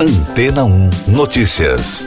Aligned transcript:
Antena 0.00 0.64
1 0.64 0.90
Notícias. 1.08 2.06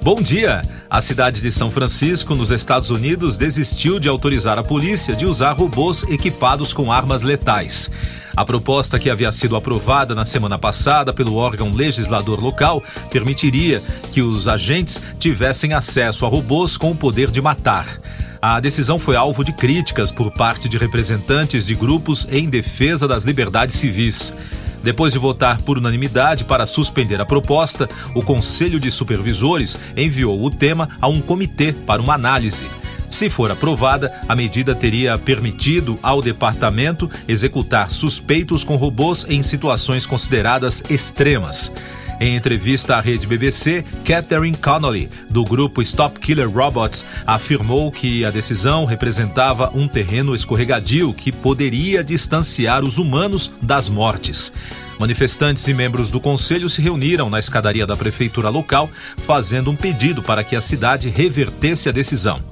Bom 0.00 0.14
dia! 0.14 0.62
A 0.88 1.02
cidade 1.02 1.42
de 1.42 1.52
São 1.52 1.70
Francisco, 1.70 2.34
nos 2.34 2.50
Estados 2.50 2.88
Unidos, 2.88 3.36
desistiu 3.36 4.00
de 4.00 4.08
autorizar 4.08 4.58
a 4.58 4.62
polícia 4.62 5.14
de 5.14 5.26
usar 5.26 5.52
robôs 5.52 6.02
equipados 6.04 6.72
com 6.72 6.90
armas 6.90 7.22
letais. 7.24 7.90
A 8.34 8.42
proposta 8.42 8.98
que 8.98 9.10
havia 9.10 9.30
sido 9.32 9.54
aprovada 9.54 10.14
na 10.14 10.24
semana 10.24 10.58
passada 10.58 11.12
pelo 11.12 11.36
órgão 11.36 11.70
legislador 11.70 12.42
local 12.42 12.82
permitiria 13.10 13.82
que 14.14 14.22
os 14.22 14.48
agentes 14.48 14.98
tivessem 15.18 15.74
acesso 15.74 16.24
a 16.24 16.28
robôs 16.30 16.78
com 16.78 16.92
o 16.92 16.96
poder 16.96 17.30
de 17.30 17.42
matar. 17.42 18.00
A 18.40 18.60
decisão 18.60 19.00
foi 19.00 19.16
alvo 19.16 19.44
de 19.44 19.52
críticas 19.52 20.12
por 20.12 20.30
parte 20.30 20.68
de 20.68 20.78
representantes 20.78 21.66
de 21.66 21.74
grupos 21.74 22.26
em 22.30 22.48
defesa 22.48 23.08
das 23.08 23.24
liberdades 23.24 23.74
civis. 23.74 24.32
Depois 24.80 25.12
de 25.12 25.18
votar 25.18 25.60
por 25.62 25.76
unanimidade 25.76 26.44
para 26.44 26.64
suspender 26.64 27.20
a 27.20 27.26
proposta, 27.26 27.88
o 28.14 28.22
Conselho 28.22 28.78
de 28.78 28.92
Supervisores 28.92 29.76
enviou 29.96 30.40
o 30.44 30.50
tema 30.50 30.88
a 31.00 31.08
um 31.08 31.20
comitê 31.20 31.72
para 31.72 32.00
uma 32.00 32.14
análise. 32.14 32.66
Se 33.10 33.28
for 33.28 33.50
aprovada, 33.50 34.12
a 34.28 34.36
medida 34.36 34.72
teria 34.72 35.18
permitido 35.18 35.98
ao 36.00 36.22
departamento 36.22 37.10
executar 37.26 37.90
suspeitos 37.90 38.62
com 38.62 38.76
robôs 38.76 39.26
em 39.28 39.42
situações 39.42 40.06
consideradas 40.06 40.84
extremas. 40.88 41.72
Em 42.20 42.34
entrevista 42.34 42.96
à 42.96 43.00
rede 43.00 43.28
BBC, 43.28 43.84
Catherine 44.04 44.56
Connolly, 44.56 45.08
do 45.30 45.44
grupo 45.44 45.80
Stop 45.80 46.18
Killer 46.18 46.50
Robots, 46.50 47.06
afirmou 47.24 47.92
que 47.92 48.24
a 48.24 48.30
decisão 48.30 48.84
representava 48.84 49.70
um 49.72 49.86
terreno 49.86 50.34
escorregadio 50.34 51.14
que 51.14 51.30
poderia 51.30 52.02
distanciar 52.02 52.82
os 52.82 52.98
humanos 52.98 53.52
das 53.62 53.88
mortes. 53.88 54.52
Manifestantes 54.98 55.68
e 55.68 55.72
membros 55.72 56.10
do 56.10 56.20
conselho 56.20 56.68
se 56.68 56.82
reuniram 56.82 57.30
na 57.30 57.38
escadaria 57.38 57.86
da 57.86 57.96
prefeitura 57.96 58.48
local, 58.48 58.90
fazendo 59.18 59.70
um 59.70 59.76
pedido 59.76 60.20
para 60.20 60.42
que 60.42 60.56
a 60.56 60.60
cidade 60.60 61.08
revertesse 61.08 61.88
a 61.88 61.92
decisão. 61.92 62.42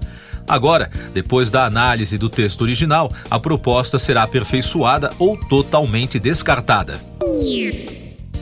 Agora, 0.49 0.89
depois 1.13 1.51
da 1.51 1.67
análise 1.67 2.17
do 2.17 2.29
texto 2.29 2.63
original, 2.63 3.11
a 3.29 3.41
proposta 3.41 3.99
será 3.99 4.23
aperfeiçoada 4.23 5.11
ou 5.19 5.37
totalmente 5.37 6.21
descartada. 6.21 7.01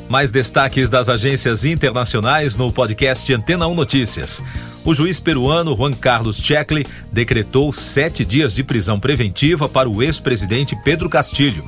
Mais 0.09 0.31
destaques 0.31 0.91
das 0.91 1.09
agências 1.09 1.65
internacionais 1.65 2.57
no 2.57 2.71
podcast 2.71 3.33
Antena 3.33 3.67
1 3.67 3.75
Notícias. 3.75 4.43
O 4.85 4.95
juiz 4.95 5.19
peruano 5.19 5.77
Juan 5.77 5.93
Carlos 5.93 6.37
Checkley 6.37 6.85
decretou 7.11 7.73
sete 7.73 8.25
dias 8.25 8.55
de 8.55 8.63
prisão 8.63 9.01
preventiva 9.01 9.69
para 9.69 9.89
o 9.89 10.03
ex-presidente 10.03 10.77
Pedro 10.85 11.09
Castilho. 11.09 11.65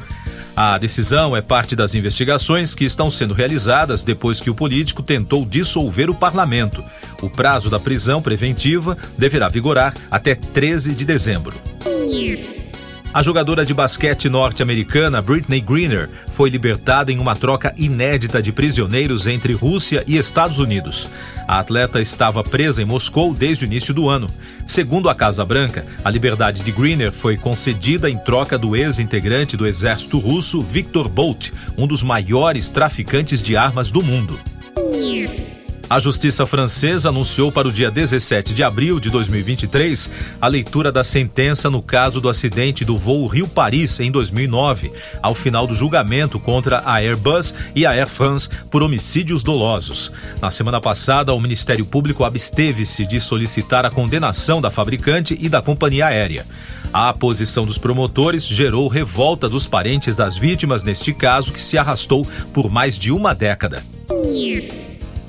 A 0.55 0.79
decisão 0.79 1.37
é 1.37 1.43
parte 1.43 1.77
das 1.77 1.95
investigações 1.95 2.75
que 2.75 2.85
estão 2.85 3.11
sendo 3.11 3.35
realizadas 3.35 4.03
depois 4.03 4.41
que 4.41 4.49
o 4.49 4.55
político 4.55 5.03
tentou 5.03 5.45
dissolver 5.45 6.09
o 6.09 6.15
parlamento. 6.15 6.83
O 7.23 7.29
prazo 7.29 7.69
da 7.69 7.79
prisão 7.79 8.23
preventiva 8.23 8.97
deverá 9.19 9.49
vigorar 9.49 9.93
até 10.11 10.35
13 10.35 10.95
de 10.95 11.05
dezembro. 11.05 11.55
A 13.17 13.23
jogadora 13.23 13.65
de 13.65 13.73
basquete 13.73 14.29
norte-americana 14.29 15.23
Britney 15.23 15.59
Greener 15.59 16.07
foi 16.33 16.51
libertada 16.51 17.11
em 17.11 17.19
uma 17.19 17.35
troca 17.35 17.73
inédita 17.79 18.43
de 18.43 18.53
prisioneiros 18.53 19.27
entre 19.27 19.55
Rússia 19.55 20.05
e 20.07 20.19
Estados 20.19 20.59
Unidos. 20.59 21.09
A 21.49 21.59
atleta 21.59 21.99
estava 21.99 22.45
presa 22.45 22.83
em 22.83 22.85
Moscou 22.85 23.33
desde 23.33 23.65
o 23.65 23.69
início 23.69 23.95
do 23.95 24.07
ano. 24.07 24.27
Segundo 24.67 25.09
a 25.09 25.15
Casa 25.15 25.47
Branca, 25.47 25.87
a 26.05 26.11
liberdade 26.11 26.63
de 26.63 26.71
Greener 26.71 27.11
foi 27.11 27.39
concedida 27.39 28.11
em 28.11 28.19
troca 28.19 28.59
do 28.59 28.77
ex-integrante 28.77 29.57
do 29.57 29.67
exército 29.67 30.19
russo 30.19 30.61
Viktor 30.61 31.09
Bolt, 31.09 31.53
um 31.79 31.87
dos 31.87 32.03
maiores 32.03 32.69
traficantes 32.69 33.41
de 33.41 33.57
armas 33.57 33.91
do 33.91 34.03
mundo. 34.03 34.39
A 35.89 36.01
justiça 36.01 36.45
francesa 36.45 37.11
anunciou 37.11 37.53
para 37.53 37.69
o 37.69 37.73
dia 37.73 37.93
17 37.93 38.53
de 38.53 38.65
abril 38.65 38.99
de 38.99 39.09
2023 39.09 40.11
a 40.41 40.49
leitura 40.49 40.91
da 40.91 41.05
sentença 41.05 41.71
no 41.71 41.81
caso 41.81 42.21
do 42.21 42.29
acidente 42.29 42.85
do 42.85 42.99
voo 42.99 43.29
Rio-Paris 43.29 44.01
em 44.01 44.11
2009, 44.11 44.91
ao 45.23 45.33
final 45.33 45.65
do 45.65 45.77
julgamento 45.77 46.41
contra 46.41 46.83
a 46.85 46.97
Airbus 46.97 47.55
e 47.73 47.87
a 47.87 47.91
Air 47.91 48.09
France 48.09 48.49
por 48.69 48.83
homicídios 48.83 49.45
dolosos. 49.45 50.11
Na 50.43 50.51
semana 50.51 50.81
passada, 50.81 51.33
o 51.33 51.41
Ministério 51.41 51.87
Público 51.87 52.25
absteve-se 52.25 53.07
de 53.07 53.21
solicitar 53.21 53.87
a 53.87 53.91
condenação 53.91 54.61
da 54.61 54.73
fabricante 54.73 55.39
e 55.41 55.49
da 55.49 55.63
companhia 55.63 56.07
aérea. 56.07 56.45
A 56.93 57.13
posição 57.13 57.65
dos 57.65 57.79
promotores 57.79 58.45
gerou 58.45 58.89
revolta 58.89 59.49
dos 59.49 59.69
parentes 59.69 60.17
das 60.17 60.37
vítimas 60.37 60.83
neste 60.83 61.15
caso 61.15 61.53
que 61.53 61.61
se 61.61 61.79
arrastou 61.79 62.27
por 62.53 62.69
mais 62.69 62.99
de 62.99 63.13
uma 63.13 63.33
década. 63.33 63.85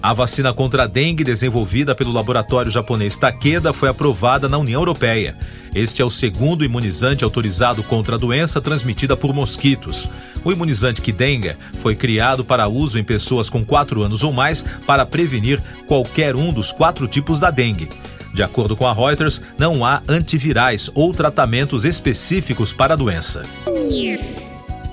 A 0.08 0.14
vacina 0.14 0.54
contra 0.54 0.84
a 0.84 0.88
dengue 0.88 1.22
desenvolvida 1.22 1.94
pelo 1.94 2.14
laboratório 2.14 2.72
japonês 2.72 3.18
Takeda 3.18 3.74
foi 3.74 3.90
aprovada 3.90 4.48
na 4.48 4.58
União 4.58 4.80
Europeia. 4.80 5.36
Este 5.76 6.02
é 6.02 6.06
o 6.06 6.10
segundo 6.10 6.64
imunizante 6.64 7.26
autorizado 7.26 7.84
contra 7.84 8.16
a 8.16 8.18
doença 8.18 8.62
transmitida 8.62 9.18
por 9.18 9.34
mosquitos. 9.34 10.08
O 10.46 10.52
imunizante 10.54 11.02
Kidenga 11.02 11.58
foi 11.82 11.94
criado 11.94 12.46
para 12.46 12.70
uso 12.70 12.98
em 12.98 13.04
pessoas 13.04 13.50
com 13.50 13.66
4 13.66 14.02
anos 14.02 14.24
ou 14.24 14.32
mais 14.32 14.62
para 14.86 15.06
prevenir 15.06 15.62
qualquer 15.88 16.38
um 16.38 16.54
dos 16.54 16.72
quatro 16.72 17.06
tipos 17.06 17.42
da 17.42 17.52
dengue. 17.52 17.90
De 18.34 18.42
acordo 18.42 18.78
com 18.78 18.88
a 18.88 18.94
Reuters, 18.94 19.42
não 19.58 19.84
há 19.84 20.02
antivirais 20.08 20.90
ou 20.96 21.12
tratamentos 21.12 21.84
específicos 21.84 22.72
para 22.72 22.94
a 22.94 22.98
doença. 22.98 23.42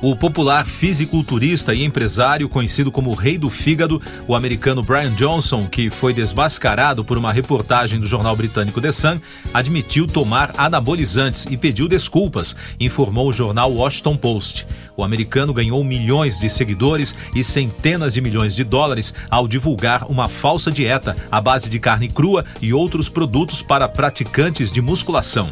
O 0.06 0.14
popular 0.14 0.66
fisiculturista 0.66 1.72
e 1.72 1.82
empresário 1.82 2.46
conhecido 2.46 2.92
como 2.92 3.08
o 3.08 3.14
Rei 3.14 3.38
do 3.38 3.48
Fígado, 3.48 4.02
o 4.28 4.34
americano 4.34 4.82
Brian 4.82 5.10
Johnson, 5.12 5.66
que 5.66 5.88
foi 5.88 6.12
desmascarado 6.12 7.02
por 7.02 7.16
uma 7.16 7.32
reportagem 7.32 7.98
do 7.98 8.06
jornal 8.06 8.36
britânico 8.36 8.82
The 8.82 8.92
Sun, 8.92 9.18
admitiu 9.54 10.06
tomar 10.06 10.52
anabolizantes 10.58 11.46
e 11.50 11.56
pediu 11.56 11.88
desculpas, 11.88 12.54
informou 12.78 13.30
o 13.30 13.32
jornal 13.32 13.72
Washington 13.72 14.14
Post. 14.14 14.66
O 14.94 15.02
americano 15.02 15.54
ganhou 15.54 15.82
milhões 15.82 16.38
de 16.38 16.50
seguidores 16.50 17.14
e 17.34 17.42
centenas 17.42 18.12
de 18.12 18.20
milhões 18.20 18.54
de 18.54 18.62
dólares 18.62 19.14
ao 19.30 19.48
divulgar 19.48 20.04
uma 20.10 20.28
falsa 20.28 20.70
dieta 20.70 21.16
à 21.32 21.40
base 21.40 21.70
de 21.70 21.78
carne 21.78 22.08
crua 22.08 22.44
e 22.60 22.74
outros 22.74 23.08
produtos 23.08 23.62
para 23.62 23.88
praticantes 23.88 24.70
de 24.70 24.82
musculação. 24.82 25.48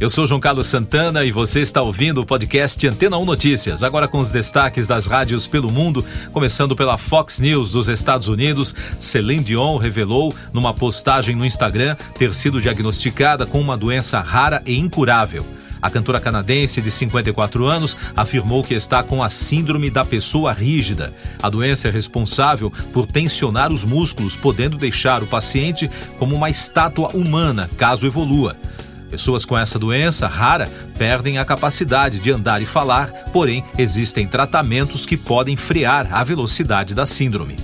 Eu 0.00 0.08
sou 0.08 0.26
João 0.26 0.40
Carlos 0.40 0.66
Santana 0.66 1.26
e 1.26 1.30
você 1.30 1.60
está 1.60 1.82
ouvindo 1.82 2.22
o 2.22 2.24
podcast 2.24 2.88
Antena 2.88 3.18
1 3.18 3.24
Notícias. 3.26 3.82
Agora 3.82 4.08
com 4.08 4.18
os 4.18 4.30
destaques 4.30 4.86
das 4.86 5.06
rádios 5.06 5.46
pelo 5.46 5.70
mundo, 5.70 6.02
começando 6.32 6.74
pela 6.74 6.96
Fox 6.96 7.38
News 7.38 7.70
dos 7.70 7.86
Estados 7.86 8.26
Unidos. 8.26 8.74
Celine 8.98 9.44
Dion 9.44 9.76
revelou 9.76 10.34
numa 10.54 10.72
postagem 10.72 11.36
no 11.36 11.44
Instagram 11.44 11.96
ter 12.18 12.32
sido 12.32 12.62
diagnosticada 12.62 13.44
com 13.44 13.60
uma 13.60 13.76
doença 13.76 14.20
rara 14.20 14.62
e 14.64 14.78
incurável. 14.78 15.44
A 15.82 15.90
cantora 15.90 16.18
canadense 16.18 16.80
de 16.80 16.90
54 16.90 17.66
anos 17.66 17.94
afirmou 18.16 18.62
que 18.62 18.72
está 18.72 19.02
com 19.02 19.22
a 19.22 19.28
síndrome 19.28 19.90
da 19.90 20.02
pessoa 20.02 20.50
rígida. 20.50 21.12
A 21.42 21.50
doença 21.50 21.88
é 21.88 21.90
responsável 21.90 22.72
por 22.90 23.06
tensionar 23.06 23.70
os 23.70 23.84
músculos, 23.84 24.34
podendo 24.34 24.78
deixar 24.78 25.22
o 25.22 25.26
paciente 25.26 25.90
como 26.18 26.34
uma 26.34 26.48
estátua 26.48 27.08
humana 27.14 27.68
caso 27.76 28.06
evolua. 28.06 28.56
Pessoas 29.10 29.44
com 29.44 29.58
essa 29.58 29.78
doença 29.78 30.28
rara 30.28 30.68
perdem 30.96 31.38
a 31.38 31.44
capacidade 31.44 32.20
de 32.20 32.30
andar 32.30 32.62
e 32.62 32.66
falar, 32.66 33.08
porém 33.32 33.64
existem 33.76 34.26
tratamentos 34.26 35.04
que 35.04 35.16
podem 35.16 35.56
frear 35.56 36.08
a 36.12 36.22
velocidade 36.22 36.94
da 36.94 37.04
síndrome. 37.04 37.56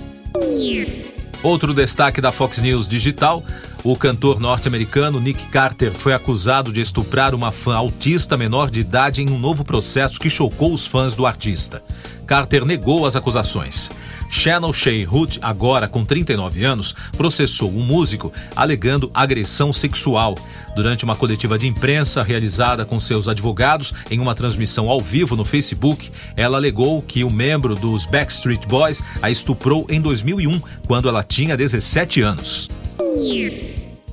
Outro 1.41 1.73
destaque 1.73 2.19
da 2.19 2.31
Fox 2.31 2.59
News 2.59 2.85
Digital: 2.85 3.43
o 3.83 3.95
cantor 3.95 4.39
norte-americano 4.39 5.19
Nick 5.21 5.45
Carter 5.47 5.93
foi 5.93 6.13
acusado 6.13 6.73
de 6.73 6.81
estuprar 6.81 7.33
uma 7.33 7.51
fã 7.51 7.75
autista 7.75 8.35
menor 8.35 8.69
de 8.69 8.81
idade 8.81 9.21
em 9.21 9.29
um 9.29 9.39
novo 9.39 9.63
processo 9.63 10.19
que 10.19 10.29
chocou 10.29 10.73
os 10.73 10.85
fãs 10.85 11.15
do 11.15 11.25
artista. 11.25 11.81
Carter 12.25 12.65
negou 12.65 13.05
as 13.05 13.15
acusações. 13.15 13.89
Shannon 14.29 14.73
Shea 14.73 15.07
Hood, 15.09 15.39
agora 15.41 15.87
com 15.87 16.03
39 16.05 16.63
anos, 16.63 16.95
processou 17.15 17.71
um 17.71 17.83
músico 17.83 18.31
alegando 18.55 19.09
agressão 19.13 19.71
sexual. 19.71 20.35
Durante 20.75 21.03
uma 21.03 21.15
coletiva 21.15 21.57
de 21.57 21.67
imprensa 21.67 22.21
realizada 22.21 22.85
com 22.85 22.99
seus 22.99 23.27
advogados 23.27 23.93
em 24.11 24.19
uma 24.19 24.35
transmissão 24.35 24.89
ao 24.89 24.99
vivo 24.99 25.35
no 25.35 25.45
Facebook, 25.45 26.11
ela 26.35 26.57
alegou 26.57 27.01
que 27.01 27.23
o 27.23 27.31
membro 27.31 27.75
dos 27.75 28.05
Backstreet 28.05 28.65
Boys 28.67 29.01
a 29.21 29.29
estuprou 29.29 29.85
em 29.89 29.99
2001, 29.99 30.61
quando 30.85 31.09
ela 31.09 31.23
tinha 31.23 31.57
17 31.57 32.21
anos. 32.21 32.69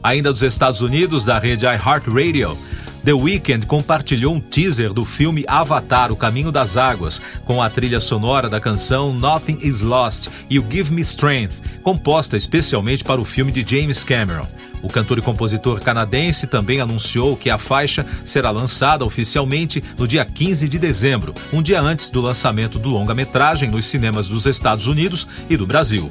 Ainda 0.02 0.32
dos 0.32 0.42
Estados 0.42 0.82
Unidos, 0.82 1.24
da 1.24 1.38
rede 1.38 1.64
iHeartRadio, 1.64 2.56
The 3.04 3.12
Weeknd 3.12 3.66
compartilhou 3.66 4.34
um 4.34 4.40
teaser 4.40 4.92
do 4.92 5.04
filme 5.04 5.44
Avatar: 5.46 6.10
O 6.10 6.16
Caminho 6.16 6.50
das 6.50 6.78
Águas, 6.78 7.20
com 7.44 7.60
a 7.62 7.68
trilha 7.68 8.00
sonora 8.00 8.48
da 8.48 8.58
canção 8.58 9.12
Nothing 9.12 9.58
Is 9.60 9.82
Lost 9.82 10.28
e 10.48 10.58
o 10.58 10.64
Give 10.70 10.90
Me 10.90 11.02
Strength, 11.02 11.60
composta 11.82 12.34
especialmente 12.34 13.04
para 13.04 13.20
o 13.20 13.24
filme 13.24 13.52
de 13.52 13.64
James 13.68 14.02
Cameron. 14.02 14.46
O 14.82 14.88
cantor 14.88 15.18
e 15.18 15.22
compositor 15.22 15.80
canadense 15.80 16.46
também 16.46 16.80
anunciou 16.80 17.36
que 17.36 17.50
a 17.50 17.58
faixa 17.58 18.06
será 18.24 18.50
lançada 18.50 19.04
oficialmente 19.04 19.84
no 19.98 20.08
dia 20.08 20.24
15 20.24 20.66
de 20.66 20.78
dezembro, 20.78 21.34
um 21.52 21.62
dia 21.62 21.80
antes 21.80 22.08
do 22.08 22.22
lançamento 22.22 22.78
do 22.78 22.88
longa-metragem 22.88 23.70
nos 23.70 23.86
cinemas 23.86 24.28
dos 24.28 24.46
Estados 24.46 24.86
Unidos 24.86 25.26
e 25.48 25.56
do 25.56 25.66
Brasil 25.66 26.10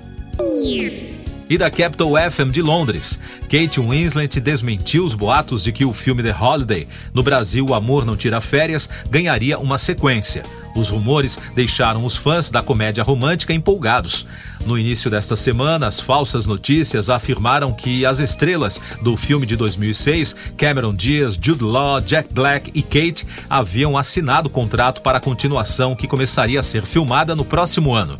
e 1.53 1.57
da 1.57 1.69
Capital 1.69 2.13
FM 2.31 2.51
de 2.51 2.63
Londres. 2.63 3.19
Kate 3.43 3.79
Winslet 3.79 4.39
desmentiu 4.39 5.05
os 5.05 5.13
boatos 5.13 5.63
de 5.63 5.71
que 5.71 5.85
o 5.85 5.93
filme 5.93 6.23
The 6.23 6.35
Holiday, 6.35 6.87
no 7.13 7.21
Brasil 7.21 7.63
O 7.69 7.75
Amor 7.75 8.03
Não 8.03 8.17
Tira 8.17 8.41
Férias, 8.41 8.89
ganharia 9.07 9.59
uma 9.59 9.77
sequência. 9.77 10.41
Os 10.75 10.89
rumores 10.89 11.37
deixaram 11.53 12.03
os 12.03 12.17
fãs 12.17 12.49
da 12.49 12.63
comédia 12.63 13.03
romântica 13.03 13.53
empolgados. 13.53 14.25
No 14.65 14.79
início 14.79 15.11
desta 15.11 15.35
semana, 15.35 15.85
as 15.85 16.01
falsas 16.01 16.47
notícias 16.47 17.07
afirmaram 17.07 17.71
que 17.71 18.03
as 18.03 18.19
estrelas 18.19 18.81
do 19.03 19.15
filme 19.15 19.45
de 19.45 19.55
2006, 19.55 20.35
Cameron 20.57 20.95
Diaz, 20.95 21.37
Jude 21.39 21.63
Law, 21.63 22.01
Jack 22.01 22.33
Black 22.33 22.71
e 22.73 22.81
Kate, 22.81 23.27
haviam 23.47 23.95
assinado 23.95 24.49
contrato 24.49 25.03
para 25.03 25.19
a 25.19 25.21
continuação 25.21 25.95
que 25.95 26.07
começaria 26.07 26.59
a 26.59 26.63
ser 26.63 26.81
filmada 26.81 27.35
no 27.35 27.45
próximo 27.45 27.93
ano. 27.93 28.19